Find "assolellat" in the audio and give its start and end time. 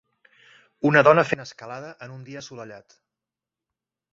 2.45-2.99